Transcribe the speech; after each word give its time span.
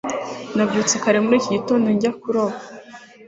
nabyutse 0.55 0.95
kare 1.03 1.17
muri 1.25 1.35
iki 1.39 1.49
gitondo 1.57 1.87
njya 1.95 2.11
kuroba 2.21 2.57